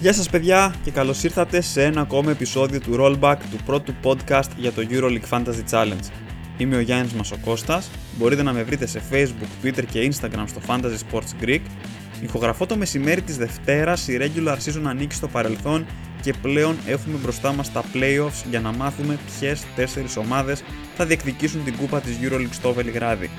[0.00, 4.48] Γεια σας παιδιά και καλώς ήρθατε σε ένα ακόμα επεισόδιο του Rollback του πρώτου podcast
[4.56, 6.10] για το EuroLeague Fantasy Challenge.
[6.56, 10.96] Είμαι ο Γιάννης Μασοκώστας, μπορείτε να με βρείτε σε Facebook, Twitter και Instagram στο Fantasy
[11.10, 11.60] Sports Greek.
[12.22, 15.86] Ηχογραφώ το μεσημέρι της Δευτέρας, η regular season ανήκει στο παρελθόν
[16.22, 20.62] και πλέον έχουμε μπροστά μας τα playoffs για να μάθουμε ποιες τέσσερις ομάδες
[20.96, 23.30] θα διεκδικήσουν την κούπα της EuroLeague στο Βελιγράδι.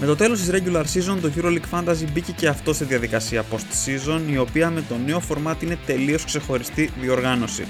[0.00, 4.20] Με το τέλος της regular season το EuroLeague Fantasy μπήκε και αυτό σε διαδικασία post-season
[4.30, 7.64] η οποία με το νέο format είναι τελείως ξεχωριστή διοργάνωση.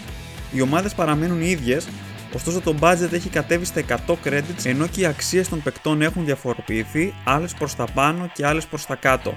[0.52, 1.88] Οι ομάδες παραμένουν οι ίδιες,
[2.34, 6.24] ωστόσο το budget έχει κατέβει στα 100 credits ενώ και οι αξίες των παικτών έχουν
[6.24, 9.34] διαφοροποιηθεί, άλλες προς τα πάνω και άλλες προς τα κάτω.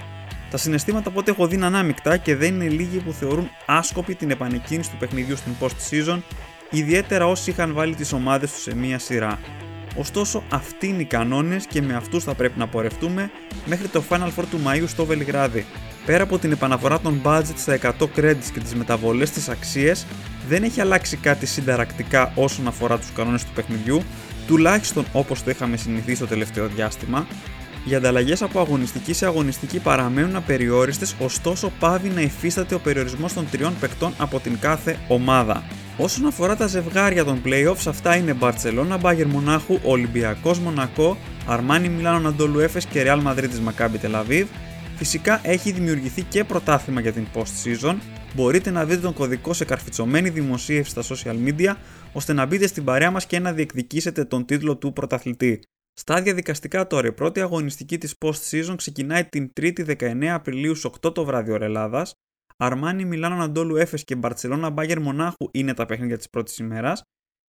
[0.51, 4.15] Τα συναισθήματα από ό,τι έχω δει είναι ανάμεικτα και δεν είναι λίγοι που θεωρούν άσκοπη
[4.15, 6.19] την επανεκκίνηση του παιχνιδιού στην post-season,
[6.69, 9.39] ιδιαίτερα όσοι είχαν βάλει τις ομάδες τους σε μία σειρά.
[9.97, 13.31] Ωστόσο, αυτοί είναι οι κανόνες και με αυτούς θα πρέπει να πορευτούμε
[13.65, 15.65] μέχρι το Final Four του Μαΐου στο Βελιγράδι.
[16.05, 20.05] Πέρα από την επαναφορά των budget στα 100 credits και τις μεταβολές στις αξίες,
[20.47, 24.01] δεν έχει αλλάξει κάτι συνταρακτικά όσον αφορά τους κανόνες του παιχνιδιού,
[24.47, 27.27] τουλάχιστον όπως το είχαμε συνηθίσει το τελευταίο διάστημα.
[27.85, 33.47] Οι ανταλλαγές από αγωνιστική σε αγωνιστική παραμένουν απεριόριστες, ωστόσο πάβει να υφίσταται ο περιορισμός των
[33.51, 35.63] τριών παικτών από την κάθε ομάδα.
[35.97, 42.27] Όσον αφορά τα ζευγάρια των playoffs, αυτά είναι Barcelona, Bayern Μονάχου, Ολυμπιακός Μονακό, Αρμάνι Μιλάνο
[42.27, 44.45] Αντόλου Έφες και Real Madrid της Maccabi Tel Aviv.
[44.95, 47.95] Φυσικά έχει δημιουργηθεί και πρωτάθλημα για την post-season.
[48.35, 51.75] Μπορείτε να δείτε τον κωδικό σε καρφιτσωμένη δημοσίευση στα social media,
[52.13, 55.59] ώστε να μπείτε στην παρέα μας και να διεκδικήσετε τον τίτλο του πρωταθλητή.
[55.93, 61.25] Στα διαδικαστικά τώρα, η πρώτη αγωνιστική της post-season ξεκινάει την 3η 19 Απριλίου 8 το
[61.25, 62.13] βράδυ ώρα Ελλάδας,
[62.57, 67.01] Αρμάνι, Μιλάνο, Αντόλου, Έφε και Μπαρσελόνα, Μπάγκερ Μονάχου είναι τα παιχνίδια της πρώτης ημέρας.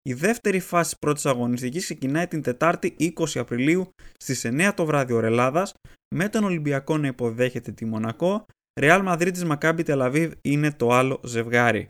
[0.09, 3.89] Η δεύτερη φάση της πρώτης αγωνιστικής ξεκινάει την Τετάρτη 20 Απριλίου
[4.19, 5.73] στις 9 το βράδυ ώρα Ελλάδας,
[6.15, 8.47] με τον Ολυμπιακό να υποδέχεται τη Μονακό.
[8.81, 11.89] Ρεάλ Μαδρίτη Μακάμπι Τελαβίβ είναι το άλλο ζευγάρι.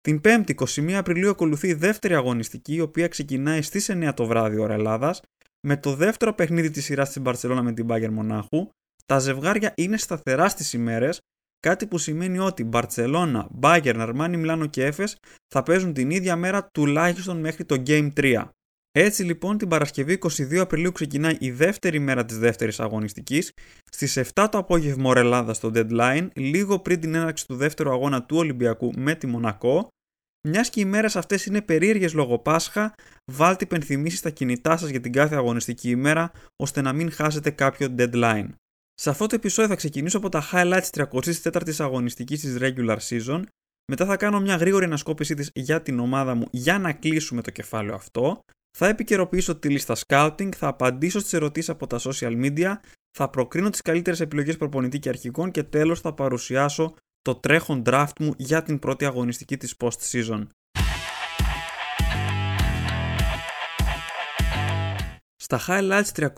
[0.00, 4.58] Την 5η 21 Απριλίου ακολουθεί η δεύτερη αγωνιστική, η οποία ξεκινάει στις 9 το βράδυ
[4.58, 5.20] ώρα Ελλάδας,
[5.66, 8.68] με το δεύτερο παιχνίδι της σειράς στην Μπαρσελόνα με την Μπάγκερ Μονάχου.
[9.06, 11.20] Τα ζευγάρια είναι σταθερά στις ημέρες,
[11.60, 15.16] Κάτι που σημαίνει ότι Μπαρτσελώνα, Bayern, Αρμάνι, Μιλάνο και Έφες
[15.54, 18.44] θα παίζουν την ίδια μέρα τουλάχιστον μέχρι το Game 3.
[18.92, 23.52] Έτσι λοιπόν την Παρασκευή 22 Απριλίου ξεκινάει η δεύτερη μέρα της δεύτερης αγωνιστικής
[23.90, 28.24] στις 7 το απόγευμα ώρα Ελλάδα στο deadline, λίγο πριν την έναρξη του δεύτερου αγώνα
[28.24, 29.88] του Ολυμπιακού με τη Μονακό.
[30.48, 32.94] Μιας και οι μέρες αυτές είναι περίεργες λόγω Πάσχα,
[33.32, 37.94] βάλτε υπενθυμίσεις στα κινητά σας για την κάθε αγωνιστική ημέρα ώστε να μην χάσετε κάποιο
[37.98, 38.48] deadline.
[39.00, 40.88] Σε αυτό το επεισόδιο θα ξεκινήσω από τα highlights
[41.20, 43.42] της 34ης αγωνιστικής της regular season,
[43.90, 47.50] μετά θα κάνω μια γρήγορη ανασκόπησή της για την ομάδα μου για να κλείσουμε το
[47.50, 48.40] κεφάλαιο αυτό,
[48.78, 52.74] θα επικαιροποιήσω τη λίστα scouting, θα απαντήσω στις ερωτήσεις από τα social media,
[53.18, 58.12] θα προκρίνω τις καλύτερες επιλογές προπονητή και αρχικών και τέλος θα παρουσιάσω το τρέχον draft
[58.20, 60.46] μου για την πρώτη αγωνιστική της post-season.
[65.50, 66.30] Στα highlights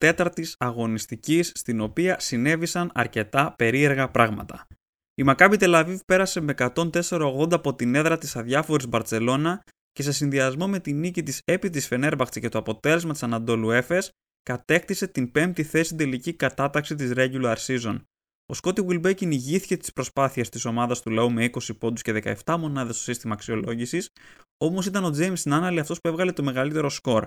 [0.00, 4.66] 34ης αγωνιστικής στην οποία συνέβησαν αρκετά περίεργα πράγματα.
[5.14, 9.62] Η Maccabi Tel πέρασε με 104-80 από την έδρα της αδιάφορης Μπαρτσελώνα
[9.92, 13.70] και σε συνδυασμό με τη νίκη της επί της Φενέρμπαχτση και το αποτέλεσμα της Αναντόλου
[13.70, 14.10] Έφες
[14.42, 18.00] κατέκτησε την πέμπτη θέση τελική κατάταξη της regular season.
[18.46, 22.12] Ο Σκότι Βιλμπέκιν ηγήθηκε τις προσπάθειες της ομάδας του λαού με 20 πόντους και
[22.44, 24.10] 17 μονάδες στο σύστημα αξιολόγησης,
[24.56, 27.26] όμως ήταν ο James Νάναλι αυτός που έβγαλε το μεγαλύτερο σκορ.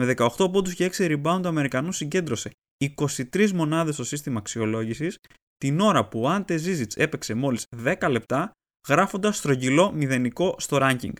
[0.00, 2.50] Με 18 πόντους και 6 rebound ο Αμερικανός συγκέντρωσε
[2.96, 5.18] 23 μονάδες στο σύστημα αξιολόγησης
[5.56, 8.50] την ώρα που ο Άντε Ζίζιτς έπαιξε μόλις 10 λεπτά
[8.88, 11.12] γράφοντας στρογγυλό μηδενικό στο ranking.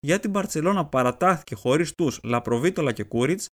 [0.00, 3.46] Για την Μπαρτσελώνα παρατάθηκε χωρίς τους Λαπροβίτολα και Κούριτς,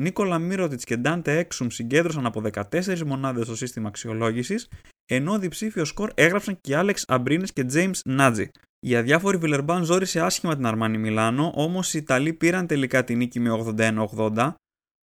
[0.00, 4.68] Νίκολα Μύρωτιτς και Ντάντε Έξουμ συγκέντρωσαν από 14 μονάδες στο σύστημα αξιολόγησης,
[5.06, 8.50] ενώ διψήφιος σκορ έγραψαν και Άλεξ Αμπρίνες και James Νάτζι.
[8.80, 13.40] Η αδιάφορη Βιλερμπάν ζόρισε άσχημα την Αρμάνι Μιλάνο, όμως οι Ιταλοί πήραν τελικά την νίκη
[13.40, 13.50] με
[14.16, 14.52] 81-80.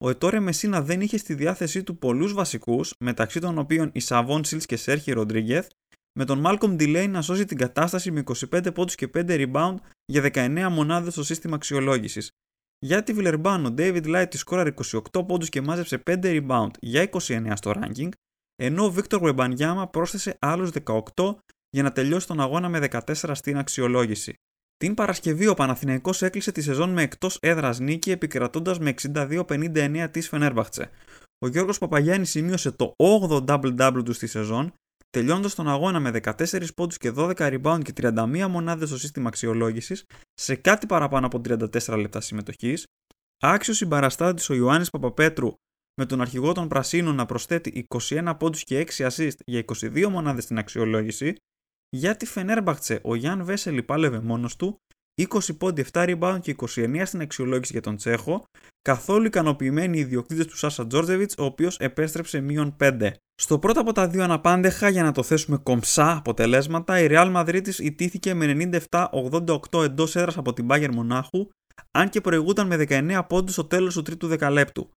[0.05, 4.45] Ο Ετόρε Μεσίνα δεν είχε στη διάθεσή του πολλούς βασικούς, μεταξύ των οποίων η Σαβόν
[4.45, 5.69] Σιλ και Σέρχι Ροντρίγκεθ,
[6.19, 9.75] με τον Μάλκομ Ντιλέι να σώσει την κατάσταση με 25 πόντους και 5 rebound
[10.05, 12.31] για 19 μονάδες στο σύστημα αξιολόγησης.
[12.79, 14.75] Για τη Βιλερμπάν, ο David Light τη σκόραρε
[15.13, 18.09] 28 πόντους και μάζεψε 5 rebound για 29 στο ranking,
[18.57, 21.35] ενώ ο Βίκτορ Γουεμπανιάμα πρόσθεσε άλλους 18
[21.73, 23.01] για να τελειώσει τον αγώνα με 14
[23.33, 24.35] στην αξιολόγηση.
[24.77, 30.29] Την Παρασκευή ο Παναθηναϊκός έκλεισε τη σεζόν με εκτός έδρας νίκη επικρατώντας με 62-59 της
[30.29, 30.91] Φενέρμπαχτσε.
[31.39, 34.73] Ο Γιώργος Παπαγιάννης σημείωσε το 8ο double-double του στη σεζόν,
[35.11, 40.05] τελειώνοντα τον αγώνα με 14 πόντους και 12 rebound και 31 μονάδες στο σύστημα αξιολόγησης
[40.35, 42.87] σε κάτι παραπάνω από 34 λεπτά συμμετοχής.
[43.43, 45.53] Άξιος συμπαραστάτης ο Ιωάννης Παπαπέτρου
[45.95, 50.45] με τον αρχηγό των Πρασίνων να προσθέτει 21 πόντους και 6 assist για 22 μονάδες
[50.45, 51.35] στην αξιολόγηση
[51.97, 54.79] Για τη Φενέρμπαχτσε, ο Γιάν Βέσελη πάλευε μόνος του,
[55.21, 58.45] 20 πόντι, 7 rebound και 29 στην αξιολόγηση για τον Τσέχο,
[58.83, 63.11] καθόλου ικανοποιημένοι οι ιδιοκτήτες του Σάσα Τζόρτζεβιτς, ο οποίος επέστρεψε μείον 5.
[63.35, 67.69] Στο πρώτο από τα δύο αναπάντεχα, για να το θέσουμε κομψά αποτελέσματα, η Real Madrid
[67.79, 71.49] ιτήθηκε με 97-88 εντός έδρας από την Bayern Μονάχου,
[71.91, 74.91] αν και προηγούταν με 19 πόντους στο τέλος του τρίτου δεκαλέπτου.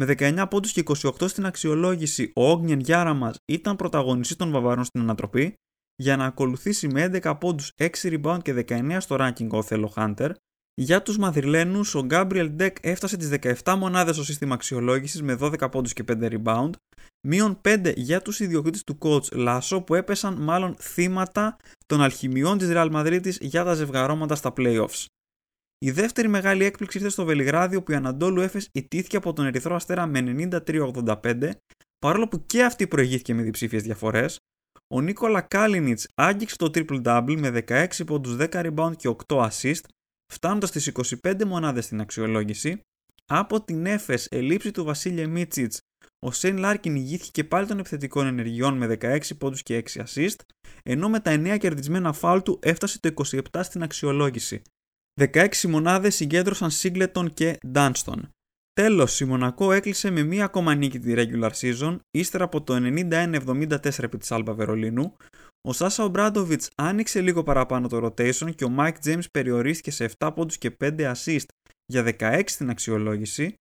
[0.00, 5.00] Με 19 πόντους και 28 στην αξιολόγηση, ο Όγνιεν Γιάραμα ήταν πρωταγωνιστής των Βαβαρών στην
[5.00, 5.54] ανατροπή,
[5.96, 10.30] για να ακολουθήσει με 11 πόντους, 6 rebound και 19 στο ranking ο Θέλο Hunter.
[10.74, 13.28] Για τους Μαδριλένους, ο Gabriel Deck έφτασε τις
[13.64, 16.70] 17 μονάδες στο σύστημα αξιολόγησης με 12 πόντους και 5 rebound,
[17.26, 21.56] μείον 5 για τους ιδιοκτήτες του coach Λάσο που έπεσαν μάλλον θύματα
[21.86, 25.04] των αλχημιών της Real Madrid για τα ζευγαρώματα στα playoffs.
[25.78, 29.74] Η δεύτερη μεγάλη έκπληξη ήρθε στο Βελιγράδι όπου η Αναντόλου Έφες ητήθηκε από τον Ερυθρό
[29.74, 31.50] Αστέρα με 93-85
[31.98, 34.38] παρόλο που και αυτή προηγήθηκε με διψήφιες διαφορές
[34.94, 39.80] ο Νίκολα Κάλινιτς άγγιξε το triple-double με 16 πόντους 10 rebound και 8 assist,
[40.32, 40.92] φτάνοντας στις
[41.22, 42.80] 25 μονάδες στην αξιολόγηση.
[43.26, 45.80] Από την Έφες ελλείψει του Βασίλιε Μίτσιτς,
[46.18, 50.36] ο Σέιν Λάρκιν ηγήθηκε και πάλι των επιθετικών ενεργειών με 16 πόντους και 6 assist,
[50.82, 53.10] ενώ με τα 9 κερδισμένα φάουλ του έφτασε το
[53.52, 54.62] 27 στην αξιολόγηση.
[55.20, 58.30] 16 μονάδες συγκέντρωσαν Σίγκλετον και Ντάνστον.
[58.74, 64.02] Τέλος, η Μονακό έκλεισε με μία ακόμα νίκη τη regular season, ύστερα από το 91-74
[64.02, 65.16] επί της Άλμπα Βερολίνου.
[65.68, 70.30] Ο Σάσα Ομπράντοβιτς άνοιξε λίγο παραπάνω το rotation και ο Mike James περιορίστηκε σε 7
[70.34, 71.44] πόντους και 5 assist
[71.86, 73.54] για 16 στην αξιολόγηση.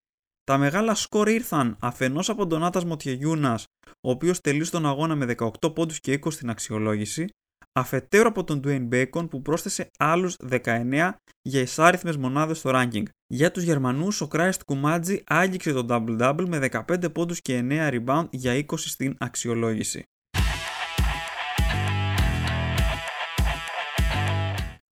[0.44, 3.66] Τα μεγάλα σκορ ήρθαν αφενός από τον Άτας Μοτιεγιούνας,
[4.08, 7.28] ο οποίος τελείωσε τον αγώνα με 18 πόντους και 20 στην αξιολόγηση,
[7.74, 13.04] αφετέρου από τον Dwayne Bacon που πρόσθεσε άλλους 19 για εισάριθμες μονάδες στο ranking.
[13.28, 18.28] Για τους Γερμανούς, ο Christ Κουμάτζη άγγιξε το double-double με 15 πόντους και 9 rebound
[18.30, 20.04] για 20 στην αξιολόγηση.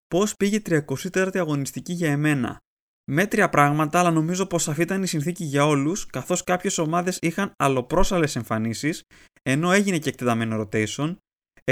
[0.07, 2.57] Πώς πήγε 34η αγωνιστική για εμένα;
[3.11, 7.51] Μέτρια πράγματα, αλλά νομίζω πως αυτή ήταν η συνθήκη για όλους, καθώς κάποιες ομάδες είχαν
[7.57, 9.03] αλλοπρόσαλες εμφανίσεις,
[9.41, 11.15] ενώ έγινε και εκτεταμένο rotation,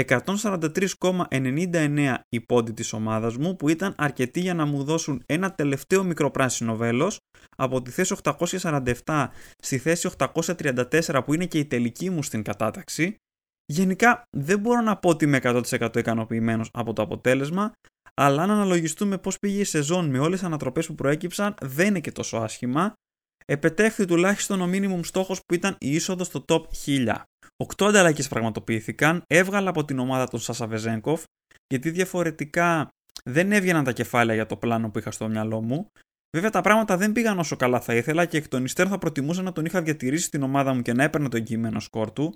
[0.06, 6.04] 143,99 η πόντι της ομάδας μου που ήταν αρκετοί για να μου δώσουν ένα τελευταίο
[6.04, 7.18] μικρό πράσινο βέλος
[7.56, 9.26] από τη θέση 847
[9.58, 13.16] στη θέση 834 που είναι και η τελική μου στην κατάταξη.
[13.72, 17.72] Γενικά δεν μπορώ να πω ότι είμαι 100% ικανοποιημένος από το αποτέλεσμα,
[18.14, 22.00] αλλά αν αναλογιστούμε πώς πήγε η σεζόν με όλες τις ανατροπές που προέκυψαν δεν είναι
[22.00, 22.92] και τόσο άσχημα.
[23.44, 27.22] Επετέχθη τουλάχιστον ο minimum στόχος που ήταν η είσοδος στο top 1000.
[27.62, 29.22] Οκτώ ανταλλαγές πραγματοποιήθηκαν.
[29.26, 31.22] Έβγαλα από την ομάδα τον Σάσα Βεζέγκοφ,
[31.66, 32.88] γιατί διαφορετικά
[33.24, 35.90] δεν έβγαιναν τα κεφάλαια για το πλάνο που είχα στο μυαλό μου.
[36.36, 39.42] Βέβαια τα πράγματα δεν πήγαν όσο καλά θα ήθελα και εκ των υστέρων θα προτιμούσα
[39.42, 42.34] να τον είχα διατηρήσει στην ομάδα μου και να έπαιρνα το εγγυημένο σκορ του.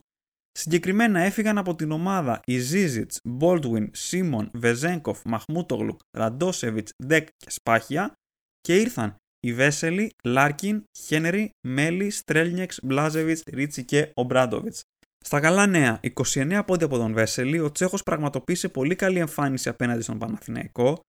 [0.53, 8.13] Συγκεκριμένα έφυγαν από την ομάδα οι Ζίζιτς, Baldwin, Σίμον, Βεζέγκοφ, Μαχμούτογλου, Ραντόσεβιτς, Ντεκ και Σπάχια
[8.61, 14.83] και ήρθαν οι Βέσελι, Λάρκιν, Χένρι, Μέλι, Στρέλνιεξ, Μπλάζεβιτς, Ρίτσι και Ομπράντοβιτς.
[15.25, 20.03] Στα καλά νέα, 29 πόντι από τον Βέσελι, ο Τσέχος πραγματοποίησε πολύ καλή εμφάνιση απέναντι
[20.03, 21.01] στον Παναθηναϊκό.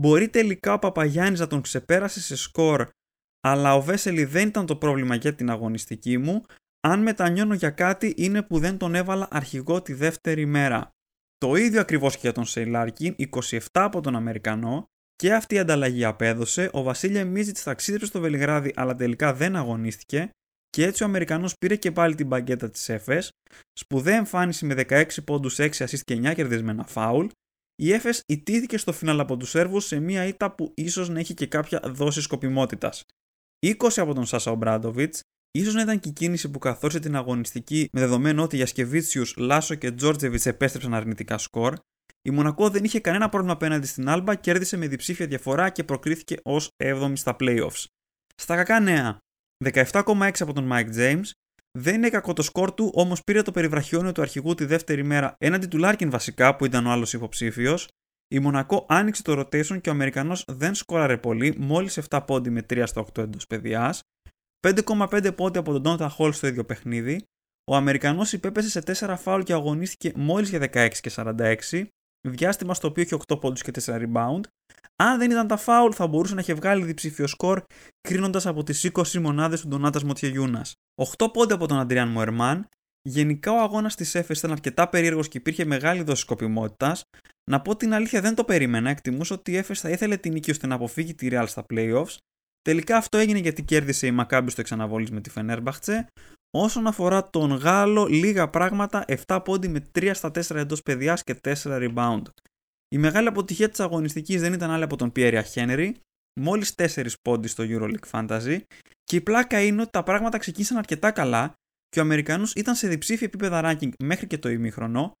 [0.00, 2.88] Μπορεί τελικά ο Παπαγιάννης να τον ξεπέρασε σε σκορ,
[3.40, 6.42] αλλά ο Βέσελι δεν ήταν το πρόβλημα για την αγωνιστική μου.
[6.80, 10.90] Αν μετανιώνω για κάτι είναι που δεν τον έβαλα αρχηγό τη δεύτερη μέρα.
[11.38, 16.04] Το ίδιο ακριβώς και για τον Σεϊλάρκιν, 27 από τον Αμερικανό, και αυτή η ανταλλαγή
[16.04, 16.70] απέδωσε.
[16.72, 20.30] Ο Βασίλια Μίζιτ ταξίδεψε στο Βελιγράδι, αλλά τελικά δεν αγωνίστηκε
[20.76, 23.30] και έτσι ο Αμερικανός πήρε και πάλι την μπαγκέτα της Έφες,
[23.72, 27.26] σπουδαία εμφάνιση με 16 πόντους 6 assist και 9 κερδισμένα φάουλ,
[27.82, 31.34] η Έφες ιτήθηκε στο φινάλ από τους Σέρβους σε μια ήττα που ίσως να έχει
[31.34, 33.04] και κάποια δόση σκοπιμότητας.
[33.66, 37.88] 20 από τον Σάσα Ομπράντοβιτς, ίσως να ήταν και η κίνηση που καθόρισε την αγωνιστική
[37.92, 41.74] με δεδομένο ότι Γιασικεβίτσιους, Λάσο και Τζόρτζεβιτς επέστρεψαν αρνητικά σκορ,
[42.22, 46.36] η Μονακό δεν είχε κανένα πρόβλημα απέναντι στην Άλμπα, κέρδισε με διψήφια διαφορά και προκρίθηκε
[46.42, 47.84] ως 7η στα playoffs.
[48.34, 49.18] Στα κακά νέα,
[49.64, 51.30] 17,6 από τον Mike James.
[51.78, 55.34] Δεν είναι κακό το σκορ του, όμως πήρε το περιβραχιόνιο του αρχηγού τη δεύτερη μέρα
[55.38, 57.88] έναντι του Λάρκιν βασικά, που ήταν ο άλλος υποψήφιος.
[58.34, 62.66] Η Μονακό άνοιξε το rotation και ο Αμερικανός δεν σκόραρε πολύ, μόλις 7 πόντι με
[62.70, 64.02] 3 στα 8 εντός πεδιάς.
[64.60, 67.24] 5,5 πόντι από τον Ντόντα Χολ στο ίδιο παιχνίδι.
[67.70, 71.84] Ο Αμερικανός υπέπεσε σε 4 φάουλ και αγωνίστηκε μόλις για 16 και 46,
[72.30, 74.40] διάστημα στο οποίο είχε 8 πόντους και 4 rebound.
[74.96, 77.62] Αν δεν ήταν τα φάουλ, θα μπορούσε να είχε βγάλει διψήφιο σκορ,
[78.00, 80.66] κρίνοντας από τις 20 μονάδες του Ντονάτας Μοτιεγιούνα.
[80.94, 82.68] 8 πόντι από τον Αντριάν Μοερμάν.
[83.02, 87.02] Γενικά ο αγώνας της Έφε ήταν αρκετά περίεργος και υπήρχε μεγάλη δόση σκοπιμότητας.
[87.50, 88.90] Να πω την αλήθεια, δεν το περίμενα.
[88.90, 92.16] Εκτιμούσα ότι η Έφε θα ήθελε την νίκη ώστε να αποφύγει τη Real στα playoffs.
[92.62, 96.06] Τελικά αυτό έγινε γιατί κέρδισε η Μακάμπη στο εξαναβόλης με τη Φενέρμπαχτσε.
[96.58, 101.34] Όσον αφορά τον Γάλλο, λίγα πράγματα, 7 πόντι με 3 στα 4 εντός παιδιάς και
[101.34, 102.22] 4 rebound.
[102.88, 105.92] Η μεγάλη αποτυχία της αγωνιστικής δεν ήταν άλλη από τον Pierre Henry,
[106.40, 108.58] μόλις 4 πόντι στο EuroLeague Fantasy
[109.04, 111.52] και η πλάκα είναι ότι τα πράγματα ξεκίνησαν αρκετά καλά
[111.88, 115.12] και ο Αμερικανός ήταν σε διψήφια επίπεδα ranking μέχρι και το ημίχρονο.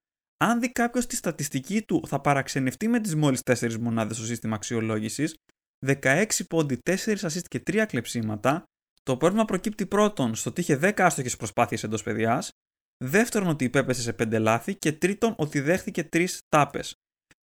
[0.44, 4.54] Αν δει κάποιος τη στατιστική του, θα παραξενευτεί με τις μόλις 4 μονάδες στο σύστημα
[4.54, 5.34] αξιολόγησης,
[5.86, 8.64] 16 πόντι, 4 assist και 3 κλεψίματα.
[9.06, 12.50] Το πρόβλημα προκύπτει πρώτον στο ότι είχε 10 άστοχες προσπάθειες εντός παιδιάς,
[13.04, 16.94] δεύτερον ότι υπέπεσε σε 5 λάθη και τρίτον ότι δέχτηκε 3 τάπες.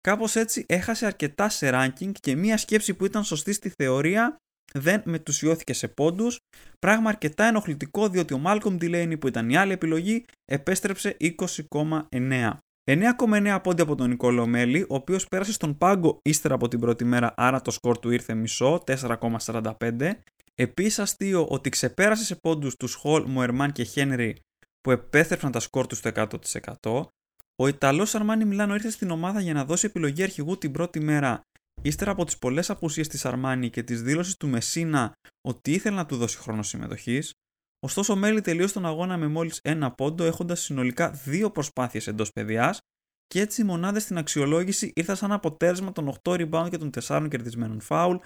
[0.01, 4.35] Κάπως έτσι έχασε αρκετά σε ranking και μία σκέψη που ήταν σωστή στη θεωρία
[4.73, 6.39] δεν μετουσιώθηκε σε πόντους.
[6.79, 12.57] Πράγμα αρκετά ενοχλητικό διότι ο Malcolm Delaney που ήταν η άλλη επιλογή επέστρεψε 20,9.
[12.91, 17.05] 9,9 πόντια από τον Νικόλο Μέλη, ο οποίος πέρασε στον πάγκο ύστερα από την πρώτη
[17.05, 20.11] μέρα, άρα το σκορ του ήρθε μισό, 4,45.
[20.55, 24.39] Επίσης αστείο ότι ξεπέρασε σε πόντους τους Χολ, Μοερμάν και Χένρι
[24.81, 26.09] που επέστρεψαν τα σκορ τους στο
[26.81, 27.05] 100%.
[27.55, 31.43] Ο Ιταλός Αρμάνι Μιλάνο ήρθε στην ομάδα για να δώσει επιλογή αρχηγού την πρώτη μέρα
[31.81, 36.05] Ύστερα από τις πολλές απουσίες της Αρμάνι και της δήλωσης του Μεσίνα ότι ήθελε να
[36.05, 37.33] του δώσει χρόνο συμμετοχής,
[37.79, 42.31] ωστόσο ο Μέλη τελείωσε τον αγώνα με μόλις ένα πόντο, έχοντας συνολικά δύο προσπάθειες εντός
[42.31, 42.79] παιδιάς
[43.27, 47.27] και έτσι οι μονάδες στην αξιολόγηση ήρθαν σαν αποτέλεσμα των 8 rebound και των 4
[47.29, 48.17] κερδισμένων φάουλ.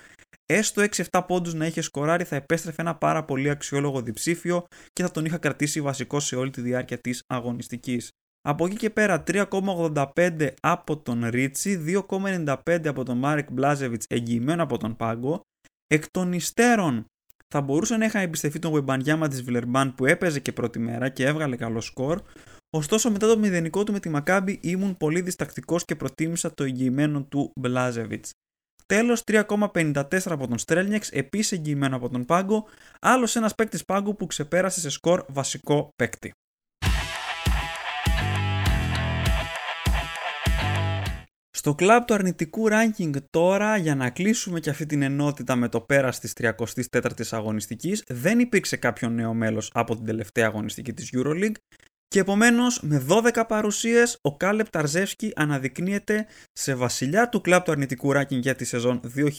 [0.49, 5.11] Έστω 6-7 πόντους να είχε σκοράρει θα επέστρεφε ένα πάρα πολύ αξιόλογο διψήφιο και θα
[5.11, 8.09] τον είχα κρατήσει βασικό σε όλη τη διάρκεια της αγωνιστικής.
[8.41, 14.77] Από εκεί και πέρα 3,85 από τον Ρίτσι, 2,95 από τον Μάρικ Μπλάζεβιτς εγγυημένο από
[14.77, 15.41] τον πάγκο.
[15.87, 17.05] Εκ των υστέρων
[17.47, 21.25] θα μπορούσε να είχα εμπιστευτεί τον Γουεμπανιάμα της Βιλερμπάν που έπαιζε και πρώτη μέρα και
[21.25, 22.21] έβγαλε καλό σκορ.
[22.69, 27.23] Ωστόσο μετά το μηδενικό του με τη Μακάμπη ήμουν πολύ διστακτικός και προτίμησα το εγγυημένο
[27.23, 28.31] του Μπλάζεβιτς.
[28.93, 32.67] Τέλος 3,54 από τον Στρέλνιεξ, επίσης εγγυημένο από τον Πάγκο,
[33.01, 36.31] άλλος ένας παίκτης Πάγκου που ξεπέρασε σε σκορ βασικό παίκτη.
[41.49, 45.81] Στο κλαμπ του αρνητικού ranking τώρα, για να κλείσουμε και αυτή την ενότητα με το
[45.81, 51.55] πέρας της 34ης αγωνιστικής, δεν υπήρξε κάποιο νέο μέλος από την τελευταία αγωνιστική της EuroLeague
[52.07, 58.11] και επομένως με 12 παρουσίες ο Κάλεπ Ταρζεύσκι αναδεικνύεται σε βασιλιά του κλαμπ του αρνητικού
[58.15, 59.31] ranking για τη σεζόν 2021-2022.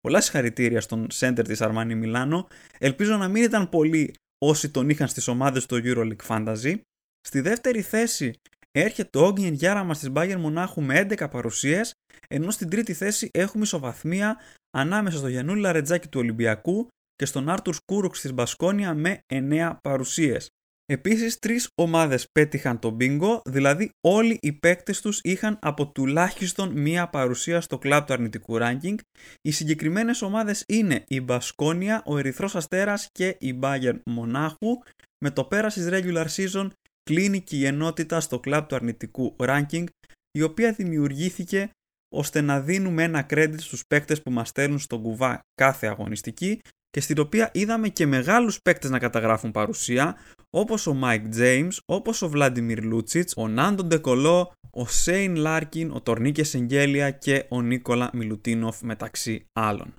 [0.00, 2.48] Πολλά συγχαρητήρια στον σέντερ της Αρμάνι Μιλάνο.
[2.78, 6.74] Ελπίζω να μην ήταν πολλοί όσοι τον είχαν στις ομάδες του EuroLeague Fantasy.
[7.20, 8.32] Στη δεύτερη θέση
[8.70, 11.92] έρχεται ο Όγκνιεν Γιάραμαζ της Bayern Μονάχου με 11 παρουσίες,
[12.28, 14.36] ενώ στην τρίτη θέση έχουμε ισοβαθμία
[14.76, 20.48] ανάμεσα στο Γιαννούλη Λαρετζάκη του Ολυμπιακού και στον Άρτουρ Σκούρουξ της Μπασκόνια με 9 παρουσίες.
[20.86, 27.08] Επίσης, τρεις ομάδες πέτυχαν τον μπίνγκο, δηλαδή όλοι οι παίκτες τους είχαν από τουλάχιστον μία
[27.08, 28.94] παρουσία στο κλαμπ του αρνητικού ranking.
[29.40, 34.78] Οι συγκεκριμένες ομάδες είναι η Μπασκόνια, ο Ερυθρός Αστέρας και η Bayern Μονάχου.
[35.24, 36.68] Με το πέρα της regular season
[37.02, 39.84] κλείνει και η ενότητα στο κλαμπ του αρνητικού ranking,
[40.30, 41.70] η οποία δημιουργήθηκε
[42.14, 46.60] ώστε να δίνουμε ένα credit στους παίκτες που μας στέλνουν στον κουβά κάθε αγωνιστική
[46.94, 50.16] και στην οποία είδαμε και μεγάλους παίκτες να καταγράφουν παρουσία,
[50.50, 56.00] όπως ο Mike James, όπως ο Vladimir Lucic, ο Nando Ντεκολό, ο Σέιν Λάρκιν, ο
[56.00, 59.94] Τορνίκε Σενγκέλια και ο Νίκολα Μιλουτίνοφ μεταξύ άλλων.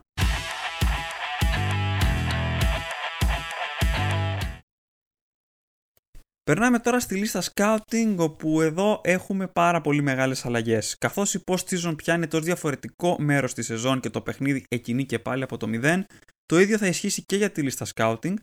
[6.43, 10.95] Περνάμε τώρα στη λίστα scouting όπου εδώ έχουμε πάρα πολύ μεγάλες αλλαγές.
[10.97, 15.43] Καθώς η post-season πιάνει τόσο διαφορετικό μέρος της σεζόν και το παιχνίδι εκκινεί και πάλι
[15.43, 16.03] από το 0,
[16.45, 18.33] το ίδιο θα ισχύσει και για τη λίστα scouting.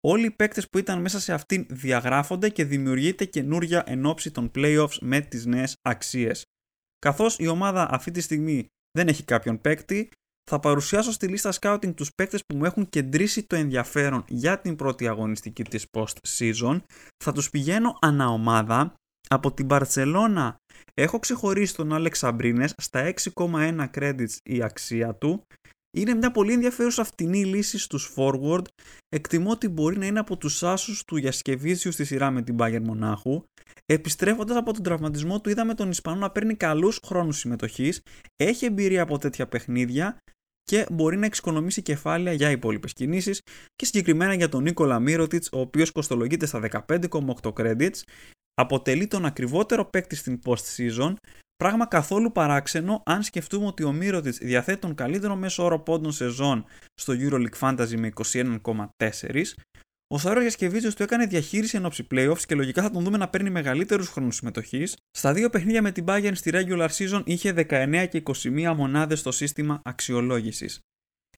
[0.00, 4.50] Όλοι οι παίκτες που ήταν μέσα σε αυτήν διαγράφονται και δημιουργείται καινούρια εν ώψη των
[4.54, 6.44] playoffs με τις νέες αξίες.
[6.98, 10.08] Καθώς η ομάδα αυτή τη στιγμή δεν έχει κάποιον παίκτη,
[10.50, 14.76] θα παρουσιάσω στη λίστα scouting τους παίκτες που μου έχουν κεντρήσει το ενδιαφέρον για την
[14.76, 16.80] πρώτη αγωνιστική της post-season.
[17.24, 18.94] Θα τους πηγαίνω ανά ομάδα.
[19.28, 20.56] Από την Μπαρτσελώνα
[20.94, 25.42] έχω ξεχωρίσει τον Άλεξ Αμπρίνες στα 6,1 credits η αξία του.
[25.90, 28.64] Είναι μια πολύ ενδιαφέρουσα φτηνή λύση στους forward.
[29.08, 32.82] Εκτιμώ ότι μπορεί να είναι από τους άσους του Γιασκεβίτσιου στη σειρά με την Bayern
[32.82, 33.42] Μονάχου.
[33.86, 38.02] Επιστρέφοντας από τον τραυματισμό του, είδαμε τον Ισπανό να παίρνει καλούς χρόνους συμμετοχής,
[38.36, 40.16] έχει εμπειρία από τέτοια παιχνίδια
[40.62, 43.40] και μπορεί να εξοικονομήσει κεφάλαια για υπόλοιπες κινήσεις
[43.74, 48.00] και συγκεκριμένα για τον Νίκολα Μύρωτιτ, ο οποίος κοστολογείται στα 15,8 credits,
[48.54, 51.14] αποτελεί τον ακριβότερο παίκτη στην post-season,
[51.56, 56.64] πράγμα καθόλου παράξενο αν σκεφτούμε ότι ο Μύρωτιτ διαθέτει τον καλύτερο μέσο όρο πόντων σεζόν
[56.94, 59.42] στο EuroLeague Fantasy με 21,4,
[60.14, 63.28] ο Σάρο Γιασκεβίτσιο του έκανε διαχείριση εν ώψη playoffs και λογικά θα τον δούμε να
[63.28, 64.96] παίρνει μεγαλύτερους χρόνους συμμετοχής.
[65.10, 69.32] Στα δύο παιχνίδια με την Bayern στη regular season είχε 19 και 21 μονάδες στο
[69.32, 70.80] σύστημα αξιολόγησης.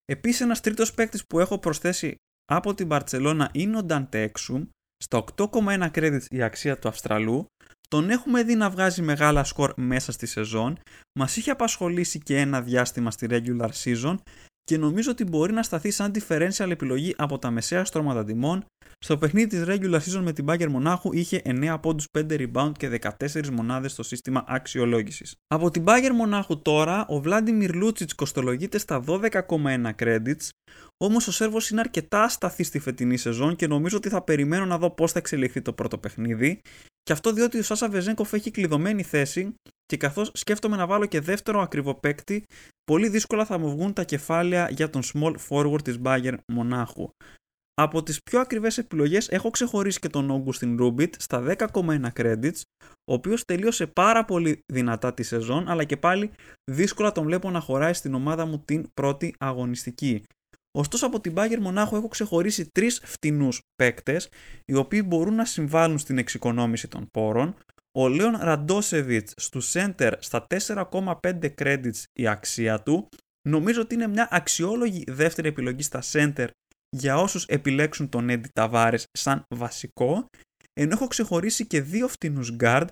[0.05, 4.65] Επίσης, ένας τρίτος παίκτης που έχω προσθέσει Από την Μπαρτσελώνα είναι ο Νταντέξουμ,
[4.97, 7.47] στα 8,1 credits η αξία του Αυστραλού.
[7.89, 10.79] Τον έχουμε δει να βγάζει μεγάλα σκορ μέσα στη σεζόν,
[11.19, 14.15] μας είχε απασχολήσει και ένα διάστημα στη regular season
[14.65, 18.65] και νομίζω ότι μπορεί να σταθεί σαν differential επιλογή από τα μεσαία στρώματα τιμών.
[18.99, 22.89] Στο παιχνίδι της regular season με την Bayern Μονάχου είχε 9 πόντους 5 rebound και
[22.89, 25.35] 14 μονάδες στο σύστημα αξιολόγησης.
[25.47, 30.49] Από την Bayern Μονάχου τώρα, ο Vladimir Lucic κοστολογείται στα 12,1 credits,
[30.97, 34.79] όμως ο Σέρβος είναι αρκετά ασταθής στη φετινή σεζόν και νομίζω ότι θα περιμένω να
[34.79, 36.61] δω πώς θα εξελιχθεί το πρώτο παιχνίδι.
[37.09, 39.55] Και αυτό διότι ο Σάσα Βεζέγκοφ έχει κλειδωμένη θέση
[39.87, 42.45] και καθώς σκέφτομαι να βάλω και δεύτερο ακριβό παίκτη,
[42.85, 47.09] πολύ δύσκολα θα μου βγουν τα κεφάλαια για τον small forward της Bayern Μονάχου.
[47.75, 53.13] Από τις πιο ακριβές επιλογές έχω ξεχωρίσει και τον Augustin Rubit στα 10,1 credits, ο
[53.13, 56.31] οποίος τελείωσε πάρα πολύ δυνατά τη σεζόν, αλλά και πάλι
[56.71, 60.23] δύσκολα τον βλέπω να χωράει στην ομάδα μου την πρώτη αγωνιστική.
[60.79, 64.29] Ωστόσο από την Bayern Μονάχου έχω ξεχωρίσει τρεις φτηνούς παίκτες,
[64.65, 67.57] οι οποίοι μπορούν να συμβάλλουν στην εξοικονόμηση των πόρων,
[67.99, 73.09] ο Λέον Ραντόσεβιτς στου center στα 4,5 credits η αξία του.
[73.49, 76.47] Νομίζω ότι είναι μια αξιόλογη δεύτερη επιλογή στα center
[76.97, 80.27] για όσους επιλέξουν τον Έντι Ταβάρες σαν βασικό.
[80.73, 82.87] Ενώ έχω ξεχωρίσει και δύο φτηνούς guard,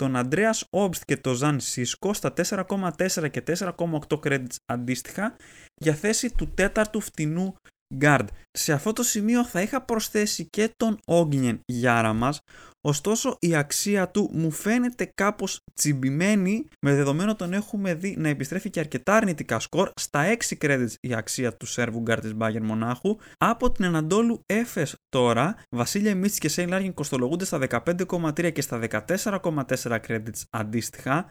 [0.00, 5.36] τον Αντρέας Όμπστ και τον Ζαν Σίσκο στα 4,4 και 4,8 credits αντίστοιχα
[5.74, 7.54] για θέση του τέταρτου φτηνού
[8.00, 8.24] guard.
[8.50, 12.40] Σε αυτό το σημείο θα είχα προσθέσει και τον Όγκνιεν Γιάραμαζ,
[12.80, 18.70] ωστόσο η αξία του μου φαίνεται κάπως τσιμπημένη, με δεδομένο τον έχουμε δει να επιστρέφει
[18.70, 23.16] και αρκετά αρνητικά σκορ, στα 6 credits η αξία του Σέρβου guard της Bayern Μονάχου,
[23.38, 28.78] από την Αναντόλου Έφες τώρα, Βασίλιε Μίτσιτς και Σέιν Λάρκιν κοστολογούνται στα 15,3 και στα
[28.78, 31.30] 14,4 credits αντίστοιχα,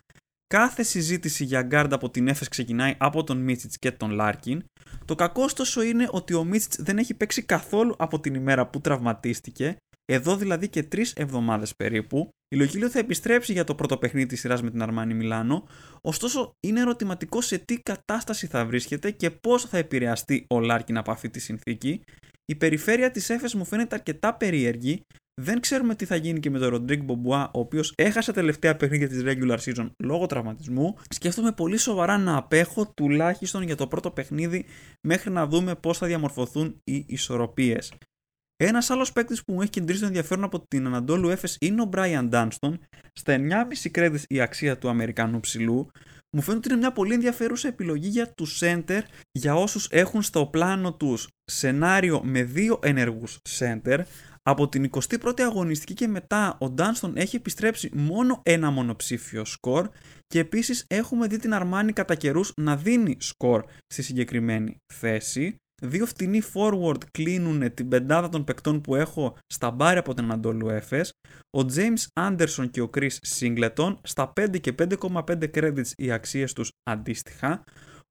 [0.53, 4.63] Κάθε συζήτηση για γκαρντ από την Έφες ξεκινάει από τον Μίτσιτς και τον Λάρκιν.
[5.05, 8.81] Το κακό ωστόσο είναι ότι ο Μίτσιτς δεν έχει παίξει καθόλου από την ημέρα που
[8.81, 12.29] τραυματίστηκε, εδώ δηλαδή και τρεις εβδομάδες περίπου.
[12.55, 15.67] Η Λογίλιο θα επιστρέψει για το πρώτο παιχνίδι της σειράς με την Αρμάνι Μιλάνο,
[16.01, 21.11] ωστόσο είναι ερωτηματικό σε τι κατάσταση θα βρίσκεται και πώς θα επηρεαστεί ο Λάρκιν από
[21.11, 22.01] αυτή τη συνθήκη.
[22.49, 25.05] Η περιφέρεια της Έφες μου φαίνεται αρκετά περίεργη,
[25.41, 29.07] δεν ξέρουμε τι θα γίνει και με τον Ροντρίγκ Μπομπουά, ο οποίος έχασε τελευταία παιχνίδια
[29.07, 30.95] της regular season λόγω τραυματισμού.
[31.09, 34.65] Σκέφτομαι πολύ σοβαρά να απέχω τουλάχιστον για το πρώτο παιχνίδι
[35.07, 37.93] μέχρι να δούμε πώς θα διαμορφωθούν οι ισορροπίες.
[38.55, 41.89] Ένας άλλος παίκτης που μου έχει κεντρήσει το ενδιαφέρον από την Αναντόλου Έφε είναι ο
[41.93, 42.73] Brian Dunston.
[43.13, 43.37] Στα
[43.83, 45.91] 9,5 credits η αξία του Αμερικανού ψηλού.
[46.31, 50.45] Μου φαίνεται ότι είναι μια πολύ ενδιαφέρουσα επιλογή για του center για όσους έχουν στο
[50.45, 53.99] πλάνο τους σενάριο με δύο ενεργούς center
[54.41, 59.89] από την 21η αγωνιστική και μετά ο Ντάνστον έχει επιστρέψει μόνο ένα μονοψήφιο σκορ
[60.27, 65.55] και επίσης έχουμε δει την Αρμάνη κατά καιρούς να δίνει σκορ στη συγκεκριμένη θέση.
[65.81, 70.69] Δύο φτηνοί forward κλείνουν την πεντάδα των παικτών που έχω στα μπάρι από την Ανατολού
[70.69, 71.11] Έφες.
[71.57, 76.71] Ο James Anderson και ο Chris Singleton στα 5 και 5,5 credits οι αξίες τους
[76.83, 77.63] αντίστοιχα.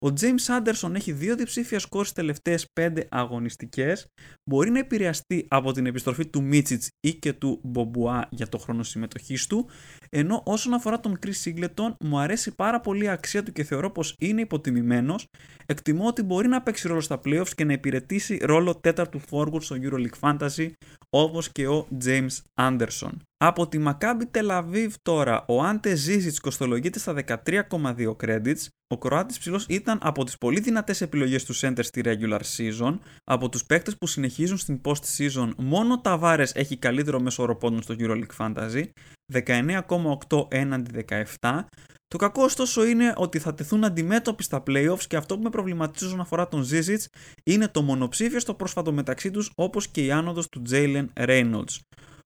[0.07, 4.07] Ο James Anderson έχει δύο διψήφια σκορ στις τελευταίες 5 αγωνιστικές.
[4.51, 8.83] Μπορεί να επηρεαστεί από την επιστροφή του Μίτσιτς ή και του Μπομπουά για το χρόνο
[8.83, 9.69] συμμετοχής του.
[10.11, 13.91] Ενώ όσον αφορά τον Chris Singleton, μου αρέσει πάρα πολύ η αξία του και θεωρώ
[13.91, 15.27] πως είναι υποτιμημένος.
[15.67, 19.77] Εκτιμώ ότι μπορεί να παίξει ρόλο στα playoffs και να υπηρετήσει ρόλο τέταρτου forward στο
[19.83, 20.71] EuroLeague Fantasy
[21.11, 23.13] όπως και ο James Anderson.
[23.41, 28.67] Από τη Maccabi Tel Aviv τώρα, ο Άντε Ζίζιτς κοστολογείται στα 13,2 credits.
[28.87, 32.99] Ο Κροάτης ψηλός ήταν από τις πολύ δυνατές επιλογές του center στη regular season.
[33.25, 37.57] Από τους παίκτες που συνεχίζουν στην post season, μόνο ο Ταβάρες έχει καλύτερο μέσο όρο
[37.57, 38.85] πόντων στο EuroLeague Fantasy.
[39.33, 41.05] 19,8 έναντι
[41.41, 41.65] 17.
[42.09, 46.05] Το κακό ωστόσο είναι ότι θα τεθούν αντιμέτωποι στα playoffs και αυτό που με προβληματίζει
[46.05, 47.05] όσον αφορά τον Zizic
[47.45, 51.77] είναι το μονοψήφιο στο πρόσφατο μεταξύ τους όπως και η άνοδος του Jalen Reynolds.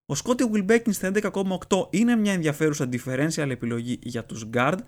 [0.07, 4.79] Ο Scotty Wilbekin στα 11,8 είναι μια ενδιαφέρουσα differential επιλογή για τους guard,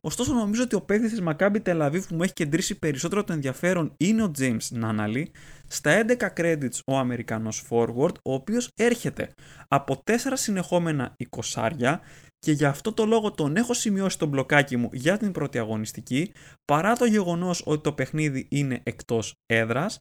[0.00, 3.32] ωστόσο νομίζω ότι ο παίκτης της Maccabi Tel Aviv που μου έχει κεντρήσει περισσότερο το
[3.32, 5.24] ενδιαφέρον είναι ο James Nannally,
[5.66, 9.34] στα 11 credits ο Αμερικανός forward, ο οποίος έρχεται
[9.68, 11.16] από 4 συνεχόμενα
[11.54, 11.98] 20
[12.38, 16.32] και γι' αυτό το λόγο τον έχω σημειώσει το μπλοκάκι μου για την πρώτη αγωνιστική,
[16.64, 19.98] παρά το γεγονός ότι το παιχνίδι είναι εκτός έδρας.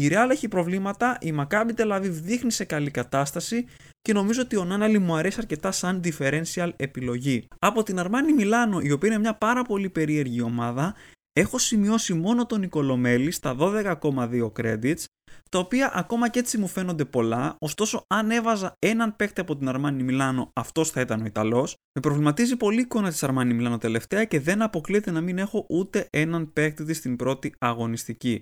[0.00, 3.66] Η Real έχει προβλήματα, η Maccabi Tel Aviv δείχνει σε καλή κατάσταση
[4.02, 7.46] και νομίζω ότι ο Νάναλι μου αρέσει αρκετά σαν differential επιλογή.
[7.58, 10.94] Από την Αρμάνι Μιλάνο, η οποία είναι μια πάρα πολύ περίεργη ομάδα,
[11.32, 15.04] έχω σημειώσει μόνο τον Νικολομέλη στα 12,2 credits,
[15.50, 19.68] τα οποία ακόμα και έτσι μου φαίνονται πολλά, ωστόσο αν έβαζα έναν παίκτη από την
[19.68, 21.74] Αρμάνι Μιλάνο, αυτός θα ήταν ο Ιταλός.
[21.94, 25.66] Με προβληματίζει πολύ η εικόνα της Αρμάνι Μιλάνο τελευταία και δεν αποκλείεται να μην έχω
[25.68, 28.40] ούτε έναν παίκτη της στην πρώτη αγωνιστική.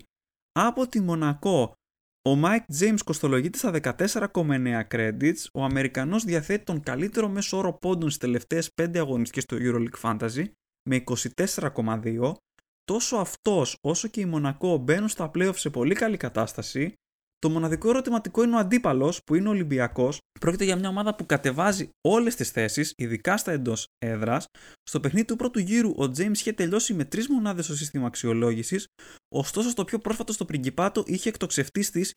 [0.53, 1.75] Από τη Μονακό
[2.29, 3.97] Ο Mike James κοστολογείται στα
[4.33, 5.45] 14,9 credits.
[5.53, 10.45] Ο Αμερικανός διαθέτει τον καλύτερο μέσο όρο πόντων στις τελευταίες 5 αγωνιστικές στο EuroLeague Fantasy
[10.89, 11.03] με
[11.57, 12.33] 24,2.
[12.85, 16.95] Τόσο αυτός όσο και η Μονακό μπαίνουν στα playoff σε πολύ καλή κατάσταση
[17.41, 20.19] το μοναδικό ερωτηματικό είναι ο αντίπαλος, που είναι ο Ολυμπιακός.
[20.41, 24.47] Πρόκειται για μια ομάδα που κατεβάζει όλες τις θέσεις, ειδικά στα εντός έδρας.
[24.83, 28.87] Στο παιχνίδι του πρώτου γύρου, ο James είχε τελειώσει με τρεις μονάδες στο σύστημα αξιολόγησης,
[29.35, 32.13] ωστόσο στο πιο πρόσφατο στο Πριγκιπάτο είχε εκτοξευτεί στις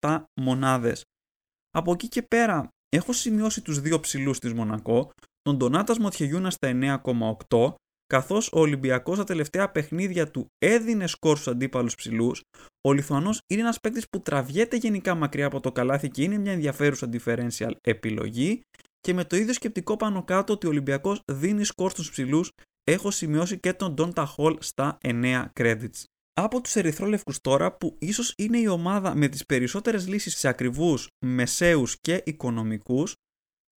[0.00, 1.02] 27 μονάδες.
[1.70, 5.10] Από εκεί και πέρα, έχω σημειώσει τους δύο ψηλούς της Μονακό,
[5.42, 7.74] τον Ντονάτας Μοτιεγιούνα στα 9,8
[8.06, 12.42] καθώς ο Ολυμπιακός στα τελευταία παιχνίδια του έδινε σκορ στους αντίπαλους ψηλούς,
[12.88, 16.52] ο Λιθουανός είναι ένας παίκτης που τραβιέται γενικά μακριά από το καλάθι και είναι μια
[16.52, 18.60] ενδιαφέρουσα differential επιλογή.
[19.00, 22.50] Και με το ίδιο σκεπτικό πάνω κάτω ότι ο Ολυμπιακός δίνει σκορ στους ψηλούς,
[22.84, 26.04] έχω σημειώσει και τον Donta Hall στα 9 credits.
[26.36, 31.08] Από τους Ερυθρόλευκους τώρα, που ίσως είναι η ομάδα με τις περισσότερες λύσεις σε ακριβούς,
[31.26, 33.14] μεσαίους και οικονομικούς,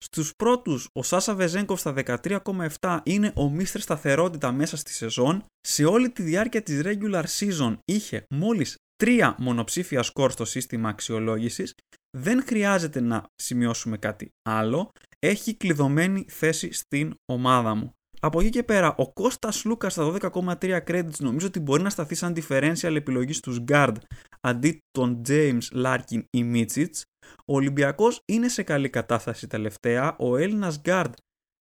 [0.04, 5.44] Στους πρώτους, ο Σάσα Βεζέγκοφ στα 13,7 είναι ο μίστερ σταθερότητα μέσα στη σεζόν.
[5.62, 11.74] Σε όλη τη διάρκεια της regular season είχε μόλις 3 μονοψήφια σκορ στο σύστημα αξιολόγησης.
[12.18, 14.92] Δεν χρειάζεται να σημειώσουμε κάτι άλλο.
[15.20, 17.92] Έχει κλειδωμένη θέση στην ομάδα μου.
[18.20, 22.16] Από εκεί και πέρα, ο Κώστας Λούκας στα 12,3 credits νομίζω ότι μπορεί να σταθεί
[22.16, 23.96] σαν differential επιλογής στους guard
[24.42, 26.96] αντί τον James Larkin ή Μίτσιτ.
[27.38, 30.16] Ο Ολυμπιακός είναι σε καλή κατάσταση τελευταία.
[30.20, 31.14] Ο Έλληνας Γκάρντ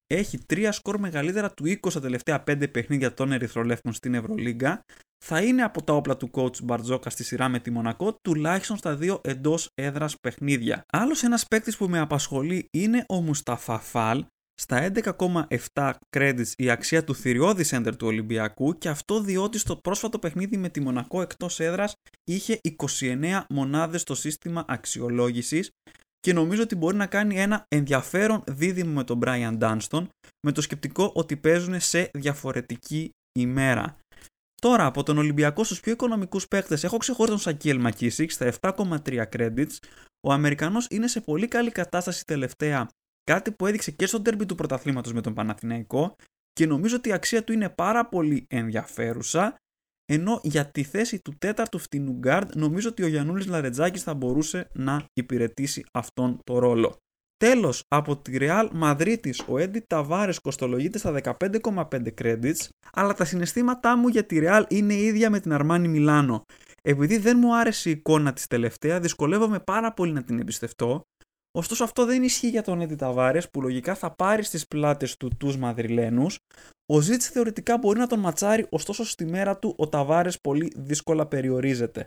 [0.06, 4.84] έχει τρία σκορ μεγαλύτερα του 20 στα τελευταία 5 παιχνίδια των Ερυθρολεύκων στην Ευρωλίγκα.
[5.24, 8.96] Θα είναι από τα όπλα του coach Μπαρτζόκα στη σειρά με τη Μονακό, τουλάχιστον στα
[8.96, 10.84] δύο εντός έδρας παιχνίδια.
[10.92, 14.24] Άλλος ένας παίκτης που με απασχολεί είναι ο Μουσταφά Φαλ,
[14.60, 14.90] στα
[15.74, 20.56] 11,7 credits η αξία του θηριώδη center του Ολυμπιακού και αυτό διότι στο πρόσφατο παιχνίδι
[20.56, 22.60] με τη Μονακό εκτός έδρας είχε
[23.00, 25.70] 29 μονάδες στο σύστημα αξιολόγησης
[26.20, 30.06] και νομίζω ότι μπορεί να κάνει ένα ενδιαφέρον δίδυμο με τον Brian Dunston
[30.46, 33.98] με το σκεπτικό ότι παίζουν σε διαφορετική ημέρα.
[34.60, 39.24] Τώρα από τον Ολυμπιακό στους πιο οικονομικούς παίκτες έχω ξεχωρίσει τον Σακίλ Μακίσικ στα 7,3
[39.36, 39.76] credits.
[40.26, 42.88] Ο Αμερικανός είναι σε πολύ καλή κατάσταση τελευταία
[43.30, 46.16] Κάτι που έδειξε και στο τέρμπι του πρωταθλήματος με τον Παναθηναϊκό
[46.52, 49.56] και νομίζω ότι η αξία του είναι πάρα πολύ ενδιαφέρουσα
[50.12, 54.68] ενώ για τη θέση του τέταρτου φτηνού γκαρντ νομίζω ότι ο Γιαννούλης Λαρετζάκης θα μπορούσε
[54.72, 56.96] να υπηρετήσει αυτόν το ρόλο.
[57.36, 63.96] Τέλος, από τη Real Μαδρίτης ο Έντι Ταβάρες κοστολογείται στα 15,5 credits, αλλά τα συναισθήματά
[63.96, 66.42] μου για τη Real είναι ίδια με την Αρμάνι Μιλάνο.
[66.82, 71.02] Επειδή δεν μου άρεσε η εικόνα της τελευταία, δυσκολεύομαι πάρα πολύ να την εμπιστευτώ
[71.50, 75.30] Ωστόσο αυτό δεν ισχύει για τον Έντι Ταβάρες που λογικά θα πάρει στις πλάτες του
[75.38, 76.38] τους Μαδριλένους.
[76.92, 81.26] Ο Ζίζιτς θεωρητικά μπορεί να τον ματσάρει, ωστόσο στη μέρα του ο Ταβάρες πολύ δύσκολα
[81.26, 82.06] περιορίζεται.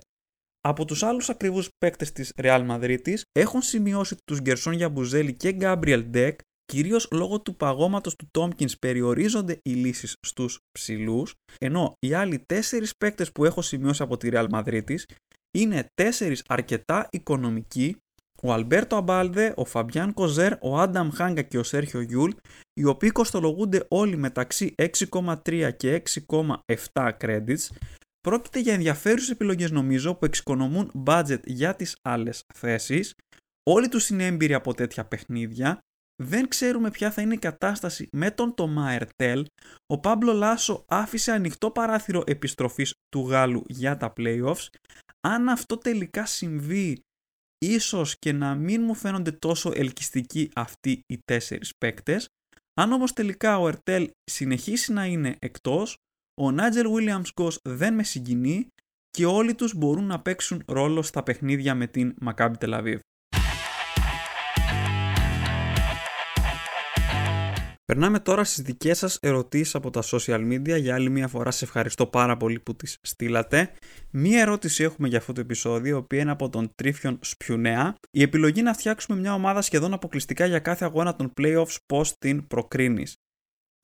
[0.62, 6.04] Από τους άλλους ακριβούς παίκτες της Real Madrid έχω σημειώσει τους Γκερσόν Γιαμπουσέλε και Γκάμπριελ
[6.04, 12.44] Ντεκ, κυρίως λόγω του παγώματος του Τόμπκινς περιορίζονται οι λύσεις στους ψηλούς, ενώ οι άλλοι
[12.46, 14.96] τέσσερις παίκτες που έχω σημειώσει από τη Real Madrid
[15.58, 17.98] είναι τέσσερις αρκετά οικονομικοί
[18.44, 22.32] ο Αλμπέρτο Αμπάλδε, ο Φαμπιάν Κοζέρ, ο Άνταμ Χάγκα και ο Σέρχιο Γιουλ,
[22.74, 24.76] οι οποίοι κοστολογούνται όλοι μεταξύ
[25.10, 27.68] 6,3 και 6,7 credits,
[28.22, 33.16] πρόκειται για ενδιαφέρουσες επιλογές νομίζω που εξοικονομούν budget για τις άλλες θέσεις.
[33.70, 35.80] Όλοι τους είναι έμπειροι από τέτοια παιχνίδια.
[36.24, 39.46] Δεν ξέρουμε ποια θα είναι η κατάσταση με τον Τομά Ερτέλ.
[39.86, 44.68] Ο Πάμπλο Λάσο άφησε ανοιχτό παράθυρο επιστροφής του Γάλλου για τα playoffs.
[45.28, 47.04] Αν αυτό τελικά συμβεί
[47.60, 52.28] ίσως και να μην μου φαίνονται τόσο ελκυστικοί αυτοί οι τέσσερις παίκτες.
[52.74, 55.98] Αν όμως τελικά ο Ερτέλ συνεχίσει να είναι εκτός,
[56.42, 58.68] ο Νάτζελ Williams Goss δεν με συγκινεί
[59.10, 62.98] και όλοι τους μπορούν να παίξουν ρόλο στα παιχνίδια με την Maccabi Tel
[67.90, 70.80] Περνάμε τώρα στις δικές σας ερωτήσεις από τα social media.
[70.80, 73.72] Για άλλη μια φορά σε ευχαριστώ πάρα πολύ που τις στείλατε.
[74.12, 77.96] Μία ερώτηση έχουμε για αυτό το επεισόδιο, η οποία είναι από τον Τρίφιον Σπιουνέα.
[78.12, 82.48] Η επιλογή να φτιάξουμε μια ομάδα σχεδόν αποκλειστικά για κάθε αγώνα των playoffs πώς την
[82.48, 83.16] προκρίνεις.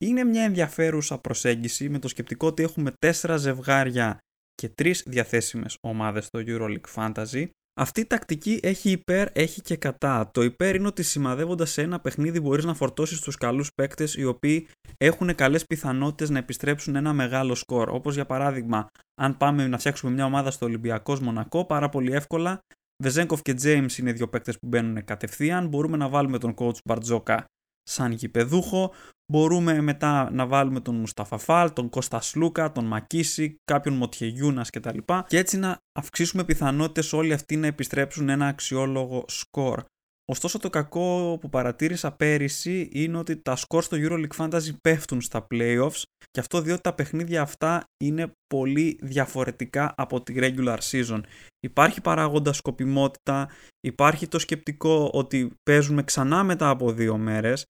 [0.04, 4.18] Είναι μια ενδιαφέρουσα προσέγγιση με το σκεπτικό ότι έχουμε τέσσερα ζευγάρια
[4.54, 7.46] και τρεις διαθέσιμες ομάδες στο EuroLeague Fantasy
[7.80, 10.30] αυτή η τακτική έχει υπέρ, έχει και κατά.
[10.32, 14.24] Το υπέρ είναι ότι σημαδεύοντας σε ένα παιχνίδι μπορείς να φορτώσεις τους καλούς παίκτες οι
[14.24, 17.88] οποίοι έχουν καλές πιθανότητες να επιστρέψουν ένα μεγάλο σκορ.
[17.88, 18.86] Όπως για παράδειγμα,
[19.20, 22.58] αν πάμε να φτιάξουμε μια ομάδα στο Ολυμπιακός Μονακό, πάρα πολύ εύκολα.
[23.02, 25.68] Βεζέγκοφ και James είναι δύο παίκτες που μπαίνουν κατευθείαν.
[25.68, 27.44] Μπορούμε να βάλουμε τον coach Μπαρτζόκα
[27.82, 28.92] σαν γηπεδούχο.
[29.32, 34.98] Μπορούμε μετά να βάλουμε τον Μουσταφαφάλ, τον Κώστας Σλούκα, τον Μακίση, κάποιον Μοτιεγιούνας κτλ.
[35.26, 39.82] Και έτσι να αυξήσουμε πιθανότητες όλοι αυτοί να επιστρέψουν ένα αξιόλογο σκορ.
[40.28, 45.46] Ωστόσο το κακό που παρατήρησα πέρυσι είναι ότι τα σκορ στο EuroLeague Fantasy πέφτουν στα
[45.50, 51.20] playoffs και αυτό διότι τα παιχνίδια αυτά είναι πολύ διαφορετικά από τη regular season.
[51.60, 53.48] Υπάρχει παράγοντα σκοπιμότητα,
[53.80, 57.66] υπάρχει το σκεπτικό ότι παίζουμε ξανά μετά από δύο μέρες,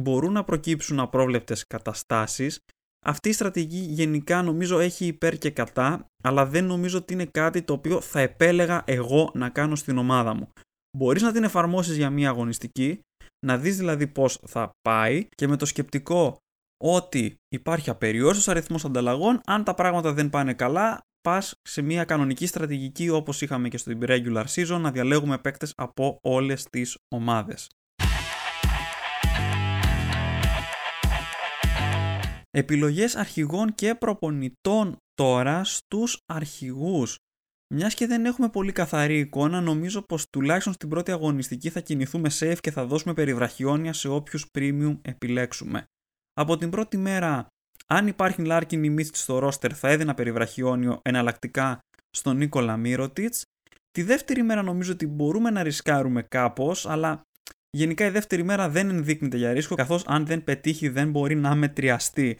[0.00, 2.60] μπορούν να προκύψουν απρόβλεπτες καταστάσεις.
[3.06, 7.62] Αυτή η στρατηγική γενικά νομίζω έχει υπέρ και κατά, αλλά δεν νομίζω ότι είναι κάτι
[7.62, 10.48] το οποίο θα επέλεγα εγώ να κάνω στην ομάδα μου.
[10.96, 13.00] Μπορείς να την εφαρμόσεις για μία αγωνιστική,
[13.46, 16.36] να δεις δηλαδή πώς θα πάει και με το σκεπτικό
[16.84, 22.46] ότι υπάρχει απεριόριστος αριθμός ανταλλαγών, αν τα πράγματα δεν πάνε καλά, πας σε μια κανονική
[22.46, 27.68] στρατηγική όπως είχαμε και στο regular season να διαλέγουμε παίκτες από όλες τις ομάδες.
[32.56, 37.16] Επιλογές αρχηγών και προπονητών τώρα στους αρχηγούς.
[37.74, 42.30] Μιας και δεν έχουμε πολύ καθαρή εικόνα, νομίζω πως τουλάχιστον στην πρώτη αγωνιστική θα κινηθούμε
[42.38, 45.84] safe και θα δώσουμε περιβραχιόνια σε όποιους premium επιλέξουμε.
[46.32, 47.46] Από την πρώτη μέρα,
[47.86, 51.78] αν υπάρχει Λάρκιν ή Μίτσιτ στο ρόστερ, θα έδινα περιβραχιόνιο εναλλακτικά
[52.10, 53.42] στον Νίκολα Μύρωτιτς.
[53.90, 57.22] Τη δεύτερη μέρα νομίζω ότι μπορούμε να ρισκάρουμε κάπως, αλλά
[57.76, 61.54] γενικά η δεύτερη μέρα δεν ενδείκνυται για ρίσκο, καθώς αν δεν πετύχει δεν μπορεί να
[61.54, 62.38] μετριαστεί.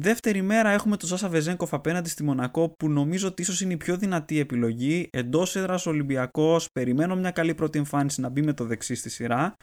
[0.00, 3.76] Δεύτερη μέρα έχουμε τον Σάσα Βεζέγκοφ απέναντι στη Μονακό που νομίζω ότι ίσως είναι η
[3.76, 5.08] πιο δυνατή επιλογή.
[5.12, 9.56] Εντός έδρας Ολυμπιακός, περιμένω μια καλή πρώτη εμφάνιση να μπει με το δεξί στη σειρά.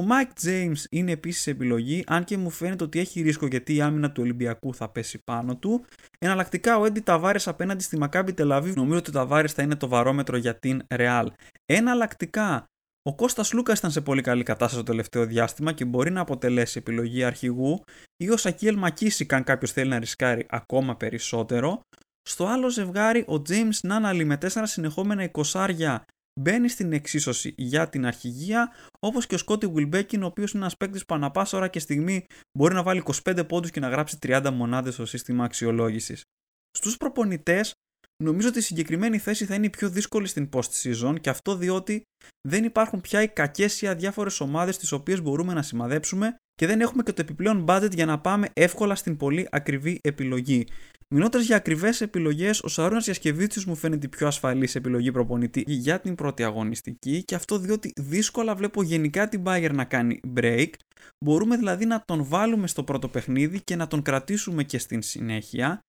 [0.00, 3.80] Ο Mike James είναι επίσης επιλογή, αν και μου φαίνεται ότι έχει ρίσκο γιατί η
[3.80, 5.84] άμυνα του Ολυμπιακού θα πέσει πάνω του.
[6.18, 9.88] Εναλλακτικά ο Έντι Ταβάρες απέναντι στη Μακάμπι Τελαβή, νομίζω ότι ο Ταβάρε θα είναι το
[9.88, 11.26] βαρόμετρο για την Real.
[11.64, 12.66] Εναλλακτικά
[13.02, 16.78] ο Κώστας Λούκας ήταν σε πολύ καλή κατάσταση το τελευταίο διάστημα και μπορεί να αποτελέσει
[16.78, 17.84] επιλογή αρχηγού
[18.16, 21.80] ή ο Σακίελ Μακίση αν κάποιος θέλει να ρισκάρει ακόμα περισσότερο.
[22.22, 25.98] Στο άλλο ζευγάρι ο James Νάναλι με 4 συνεχόμενα 20
[26.40, 30.76] μπαίνει στην εξίσωση για την αρχηγία, όπως και ο Σκότι Βιλμπέκιν, ο οποίος είναι ένας
[30.76, 32.26] παίκτης που ανα πάσα ώρα και στιγμή
[32.58, 36.22] μπορεί να βάλει 25 πόντους και να γράψει 30 μονάδες στο σύστημα αξιολόγησης.
[36.78, 37.74] Στους προπονητές,
[38.24, 42.02] Νομίζω ότι η συγκεκριμένη θέση θα είναι η πιο δύσκολη στην post-season και αυτό διότι
[42.48, 46.80] δεν υπάρχουν πια οι κακές ή αδιάφορες ομάδες τις οποίες μπορούμε να σημαδέψουμε και δεν
[46.80, 50.66] έχουμε και το επιπλέον budget για να πάμε εύκολα στην πολύ ακριβή επιλογή.
[51.14, 56.00] Μιλώντα για ακριβές επιλογές, ο Σαρούνα Γιασκεβίτσιος μου φαίνεται η πιο ασφαλής επιλογή προπονητή για
[56.00, 60.68] την πρώτη αγωνιστική και αυτό διότι δύσκολα βλέπω γενικά την Bayern να κάνει break.
[61.24, 65.80] Μπορούμε δηλαδή να τον βάλουμε στο πρώτο παιχνίδι και να τον κρατήσουμε και στην συνέχεια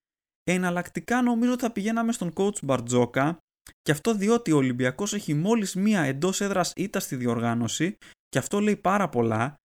[0.43, 3.37] Εναλλακτικά νομίζω ότι θα πηγαίναμε στον coach Μπαρτζόκα
[3.81, 7.97] και αυτό διότι ο Ολυμπιακός έχει μόλις μία εντός έδρας ήττα στη διοργάνωση
[8.29, 9.55] και αυτό λέει πάρα πολλά.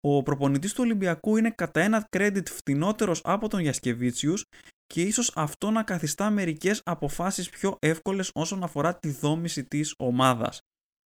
[0.00, 4.44] Ο προπονητής του Ολυμπιακού είναι κατά ένα credit φτηνότερος από τον Γιασκεβίτσιους
[4.86, 10.60] και ίσως αυτό να καθιστά μερικές αποφάσεις πιο εύκολες όσον αφορά τη δόμηση της ομάδας.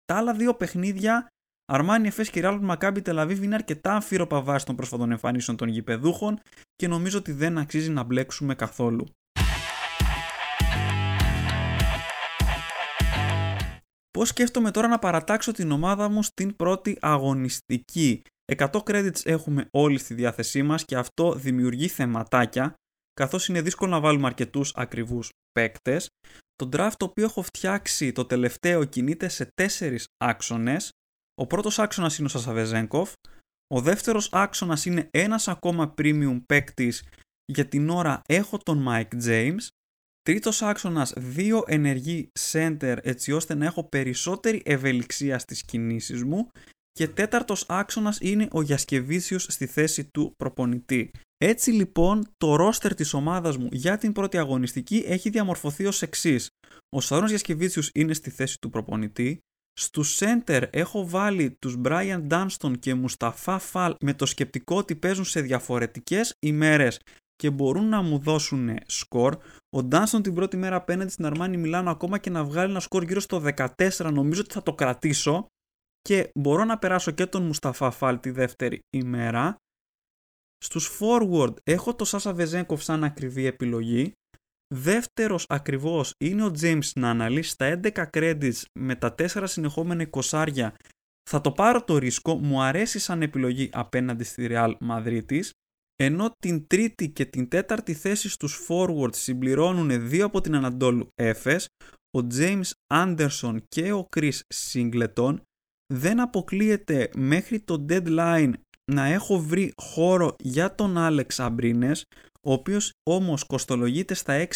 [0.04, 1.26] Τα άλλα δύο παιχνίδια
[1.66, 6.40] Αρμάνι Εφέ και Ράλ Μακάμπι Τελαβίβ είναι αρκετά αμφίροπα βάσει των πρόσφατων εμφανίσεων των γηπεδούχων
[6.76, 9.06] και νομίζω ότι δεν αξίζει να μπλέξουμε καθόλου.
[14.10, 18.22] Πώς σκέφτομαι τώρα να παρατάξω την ομάδα μου στην πρώτη αγωνιστική;
[18.56, 22.74] 100 credits έχουμε όλοι στη διάθεσή μας και αυτό δημιουργεί θεματάκια,
[23.14, 26.08] καθώς είναι δύσκολο να βάλουμε αρκετούς ακριβούς παίκτες.
[26.54, 30.90] Το draft το οποίο έχω φτιάξει το τελευταίο κινείται σε τέσσερις άξονες,
[31.34, 33.12] ο πρώτος άξονας είναι ο Σασαβεζέγκοφ,
[33.74, 37.04] ο δεύτερος άξονας είναι ένας ακόμα premium παίκτης
[37.52, 39.66] για την ώρα έχω τον Mike James,
[40.22, 46.48] τρίτος άξονας δύο ενεργοί center έτσι ώστε να έχω περισσότερη ευελιξία στις κινήσεις μου
[46.92, 51.10] και τέταρτος άξονας είναι ο Γιασκεβίσιος στη θέση του προπονητή.
[51.36, 56.48] Έτσι λοιπόν το ρόστερ της ομάδας μου για την πρώτη αγωνιστική έχει διαμορφωθεί ως εξής.
[56.96, 59.38] Ο Σαρώνας Γιασκεβίτσιος είναι στη θέση του προπονητή,
[59.80, 65.24] Στου center έχω βάλει τους Brian Dunston και Mustafa Fall με το σκεπτικό ότι παίζουν
[65.24, 67.00] σε διαφορετικές ημέρες
[67.36, 69.34] και μπορούν να μου δώσουν σκορ.
[69.76, 73.02] Ο Dunston την πρώτη μέρα απέναντι στην Αρμάνι Μιλάνο ακόμα και να βγάλει ένα σκορ
[73.02, 75.46] γύρω στο 14 νομίζω ότι θα το κρατήσω
[76.00, 79.56] και μπορώ να περάσω και τον Mustafa Fall τη δεύτερη ημέρα.
[80.58, 84.12] Στους forward έχω το Sasa Vezenkov σαν ακριβή επιλογή
[84.76, 90.68] Δεύτερος ακριβώς είναι ο James Nannally στα 11 credits με τα 4 συνεχόμενα 20
[91.30, 95.40] θα το πάρω το ρίσκο, μου αρέσει σαν επιλογή απέναντι στη Real Madrid
[95.96, 101.68] ενώ την τρίτη και την τέταρτη θέση στους forwards συμπληρώνουν δύο από την Ανατόλου Έφες,
[102.18, 104.38] ο James Anderson και ο Chris
[104.72, 105.36] Singleton,
[105.94, 108.52] δεν αποκλείεται μέχρι το deadline
[108.92, 112.04] να έχω βρει χώρο για τον Άλεξ Αμπρίνες,
[112.46, 114.46] ο οποίος όμως κοστολογείται στα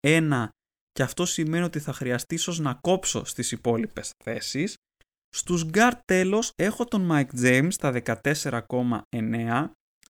[0.00, 0.48] 6,1
[0.92, 4.76] και αυτό σημαίνει ότι θα χρειαστεί ίσως να κόψω στις υπόλοιπες θέσεις.
[5.28, 9.70] Στους γκαρντ τέλος έχω τον Mike James στα 14,9,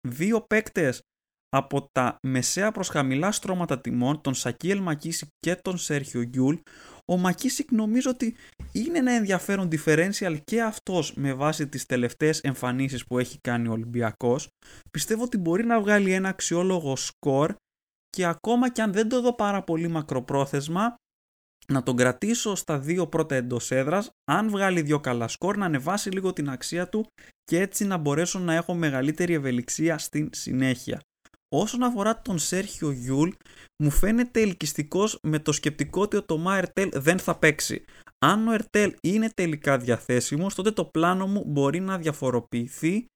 [0.09, 1.03] δύο παίκτες
[1.49, 6.57] από τα μεσαία προς χαμηλά στρώματα τιμών, τον Σακίλ ΜακΚίσικ και τον Σέρχιο Γιούλ,
[7.13, 8.35] ο ΜακΚίσικ νομίζω ότι
[8.73, 13.73] είναι ένα ενδιαφέρον differential και αυτός με βάση τις τελευταίες εμφανίσεις που έχει κάνει ο
[13.73, 14.49] Ολυμπιακός.
[14.91, 17.55] Πιστεύω ότι μπορεί να βγάλει ένα αξιόλογο σκορ
[18.09, 20.95] και ακόμα και αν δεν το δω πάρα πολύ μακροπρόθεσμα,
[21.69, 26.11] να τον κρατήσω στα δύο πρώτα εντός έδρας, αν βγάλει δύο καλά σκορ, να ανεβάσει
[26.11, 27.07] λίγο την αξία του
[27.45, 31.01] και έτσι να μπορέσω να έχω μεγαλύτερη ευελιξία στην συνέχεια.
[31.49, 33.31] Όσον αφορά τον Σέρχιο Γιούλ,
[33.83, 37.85] μου φαίνεται ελκυστικός με το σκεπτικό ότι ο Τομά Ερτέλ δεν θα παίξει.
[38.19, 43.07] Αν ο Ερτέλ είναι τελικά διαθέσιμος, τότε το πλάνο μου μπορεί να διαφοροποιηθεί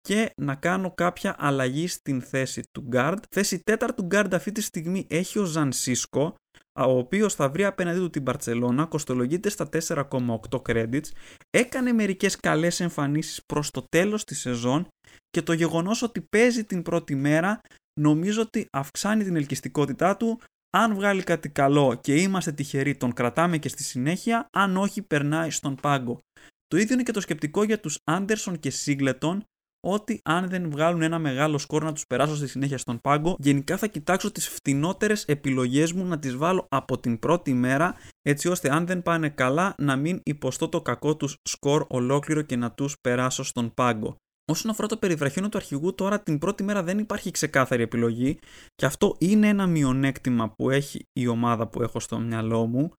[0.00, 3.18] και να κάνω κάποια αλλαγή στην θέση του guard.
[3.30, 6.34] Θέση τέταρτου guard αυτή τη στιγμή έχει ο Ζανσίσκο,
[6.78, 11.10] ο οποίος θα βρει απέναντί του την Μπαρτσελώνα, κοστολογείται στα 4,8 credits,
[11.50, 14.88] έκανε μερικές καλές εμφανίσεις προς το τέλος της σεζόν
[15.30, 17.60] και το γεγονός ότι παίζει την πρώτη μέρα
[18.00, 20.40] νομίζω ότι αυξάνει την ελκυστικότητά του
[20.70, 25.50] αν βγάλει κάτι καλό και είμαστε τυχεροί τον κρατάμε και στη συνέχεια, αν όχι περνάει
[25.50, 26.18] στον πάγκο.
[26.66, 29.44] Το ίδιο είναι και το σκεπτικό για τους Άντερσον και Σίγκλετον,
[29.86, 33.76] ότι αν δεν βγάλουν ένα μεγάλο σκορ να τους περάσω στη συνέχεια στον πάγκο, γενικά
[33.76, 38.70] θα κοιτάξω τις φτηνότερες επιλογές μου να τις βάλω από την πρώτη μέρα, έτσι ώστε
[38.70, 42.96] αν δεν πάνε καλά να μην υποστώ το κακό τους σκορ ολόκληρο και να τους
[43.00, 44.16] περάσω στον πάγκο.
[44.50, 48.38] Όσον αφορά το περιβραχιόνιο του αρχηγού, τώρα την πρώτη μέρα δεν υπάρχει ξεκάθαρη επιλογή
[48.74, 52.92] και αυτό είναι ένα μειονέκτημα που έχει η ομάδα που έχω στο μυαλό μου.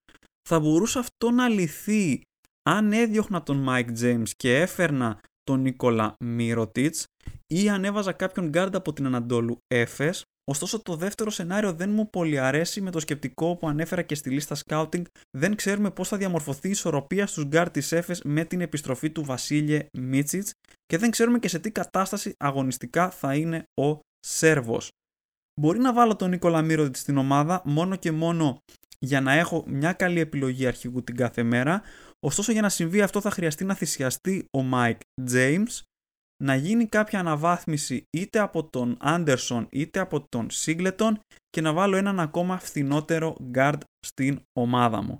[0.49, 2.21] Θα μπορούσε αυτό να λυθεί
[2.69, 7.05] αν έδιωχνα τον Mike James και έφερνα τον Νίκολα Μίροτιτς
[7.47, 10.23] ή αν έβαζα κάποιον γκαρντ από την Αναντόλου Έφες.
[10.51, 14.29] Ωστόσο το δεύτερο σενάριο δεν μου πολύ αρέσει με το σκεπτικό που ανέφερα και στη
[14.29, 15.01] λίστα scouting.
[15.37, 19.23] Δεν ξέρουμε πώς θα διαμορφωθεί η ισορροπία στους γκαρντ της Έφες με την επιστροφή του
[19.23, 20.51] Βασίλιε Μίτσιτς
[20.85, 24.89] και δεν ξέρουμε και σε τι κατάσταση αγωνιστικά θα είναι ο Σέρβος.
[25.61, 28.57] Μπορεί να βάλω τον Νίκολα Μίροτιτς στην ομάδα μόνο και μόνο
[28.99, 31.81] για να έχω μια καλή επιλογή αρχηγού την κάθε μέρα,
[32.25, 35.81] Ωστόσο για να συμβεί αυτό θα χρειαστεί να θυσιαστεί ο Mike James,
[36.41, 41.11] να γίνει κάποια αναβάθμιση είτε από τον Anderson είτε από τον Singleton
[41.49, 45.17] και να βάλω έναν ακόμα φθηνότερο guard στην ομάδα μου.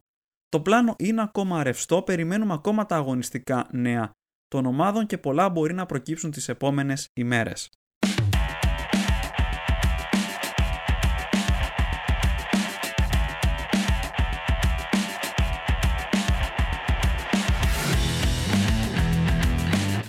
[0.50, 4.12] Το πλάνο είναι ακόμα ρευστό, περιμένουμε ακόμα τα αγωνιστικά νέα
[4.48, 7.70] των ομάδων και πολλά μπορεί να προκύψουν τις επόμενες ημέρες.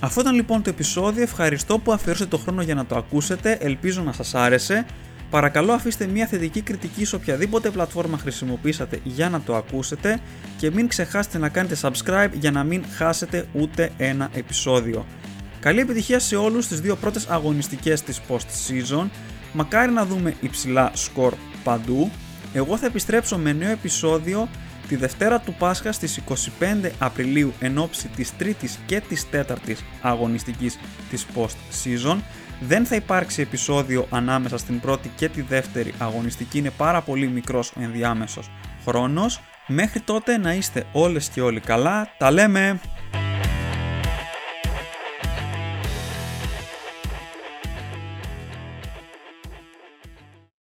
[0.05, 1.23] Αυτό ήταν λοιπόν το επεισόδιο.
[1.23, 3.59] Ευχαριστώ που αφιέρωσετε το χρόνο για να το ακούσετε.
[3.61, 4.87] Ελπίζω να σας άρεσε.
[5.31, 10.21] Παρακαλώ αφήστε μια θετική κριτική σε οποιαδήποτε πλατφόρμα χρησιμοποιήσατε για να το ακούσετε
[10.57, 15.07] και μην ξεχάσετε να κάνετε subscribe για να μην χάσετε ούτε ένα επεισόδιο.
[15.61, 19.09] Καλή επιτυχία σε όλους τις δύο πρώτες αγωνιστικές της post-season.
[19.53, 21.35] Μακάρι να δούμε υψηλά σκορ
[21.65, 22.11] παντού.
[22.53, 24.49] Εγώ θα επιστρέψω με νέο επεισόδιο
[24.93, 30.79] τη Δευτέρα του Πάσχα στις 25 Απριλίου εν ώψη της τρίτης και της τέταρτης αγωνιστικής
[31.11, 32.19] της post-season.
[32.61, 37.71] Δεν θα υπάρξει επεισόδιο ανάμεσα στην πρώτη και τη δεύτερη αγωνιστική, είναι πάρα πολύ μικρός
[37.71, 38.51] ο ενδιάμεσος
[38.87, 39.41] χρόνος.
[39.67, 42.81] Μέχρι τότε να είστε όλες και όλοι καλά, τα λέμε!